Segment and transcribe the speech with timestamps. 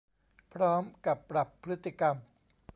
[0.53, 2.15] พร้อมกับปรับพฤติกรรม